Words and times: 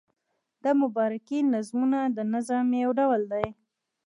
د 0.63 0.65
مبارکۍ 0.81 1.39
نظمونه 1.53 1.99
د 2.17 2.19
نظم 2.33 2.67
یو 2.83 2.91
ډول 2.99 3.21
دﺉ. 3.31 3.47